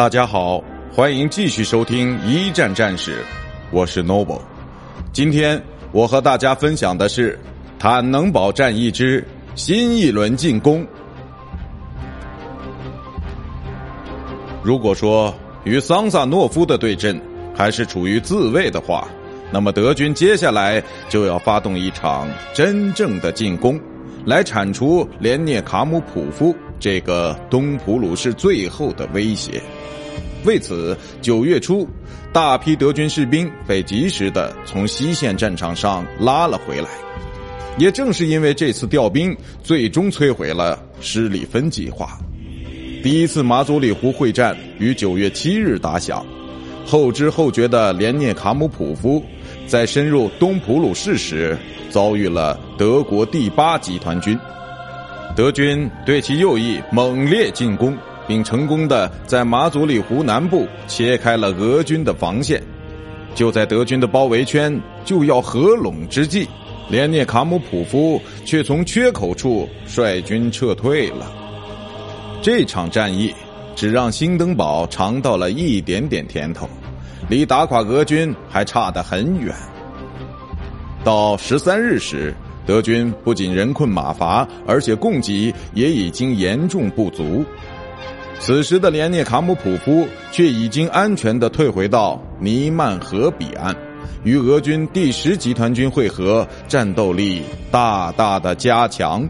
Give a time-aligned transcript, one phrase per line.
[0.00, 3.22] 大家好，欢迎继续收听一战战士，
[3.70, 4.40] 我是 Noble。
[5.12, 5.62] 今天
[5.92, 7.38] 我和大家分享的是
[7.78, 9.22] 坦能堡战役之
[9.54, 10.86] 新一轮进攻。
[14.62, 17.20] 如果说与桑萨诺夫的对阵
[17.54, 19.06] 还是处于自卫的话，
[19.52, 23.78] 那么德军接下来就要发动一场真正的进攻，
[24.24, 29.62] 来铲除连涅卡姆普夫这个东普鲁士最后的威胁。
[30.44, 31.86] 为此，九月初，
[32.32, 36.88] 大批德军士兵被及时的从西线战场上拉了回来。
[37.78, 42.18] 也正是因为这次调兵，最终摧毁了施里芬计划。
[43.02, 46.26] 第一次马祖里湖会战于九月七日打响，
[46.84, 49.22] 后知后觉的连涅卡姆普夫，
[49.70, 51.56] 在深入东普鲁士时，
[51.90, 54.36] 遭遇了德国第八集团军。
[55.36, 57.96] 德军对其右翼猛烈进攻。
[58.28, 62.62] 并成功的在马祖里湖南部切开了俄军的防线。
[63.34, 66.46] 就在德军的包围圈就要合拢之际，
[66.88, 71.32] 连涅卡姆普夫却从缺口处率军撤退了。
[72.40, 73.34] 这场战役
[73.74, 76.68] 只让兴登堡尝到了一点点甜头，
[77.28, 79.54] 离打垮俄军还差得很远。
[81.04, 82.34] 到十三日时，
[82.66, 87.44] 德军不仅人困马乏，而且供给也已经严重不足。
[88.38, 93.74] 此时的连涅卡姆普夫却已经安全的退回到尼曼河彼岸，
[94.24, 99.28] 与俄军第十集团军会合，战斗力大大的加强。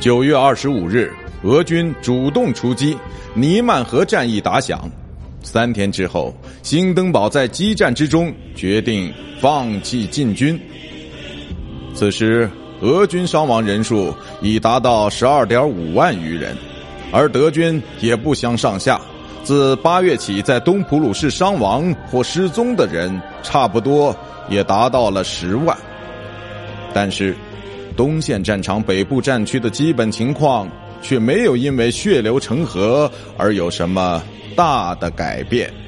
[0.00, 2.96] 九月二十五日，俄军主动出击，
[3.34, 4.90] 尼曼河战役打响。
[5.44, 10.58] 三天之后，兴登堡在激战之中决定放弃进军。
[11.94, 12.50] 此时，
[12.80, 16.56] 俄军伤亡人数已达到十二点五万余人。
[17.12, 19.00] 而德军也不相上下，
[19.44, 24.16] 自八月起，在东普鲁士伤亡或失踪的人差不多
[24.48, 25.76] 也达到了十万。
[26.92, 27.36] 但是，
[27.96, 30.68] 东线战场北部战区的基本情况
[31.00, 34.20] 却没有因为血流成河而有什么
[34.54, 35.83] 大的改变。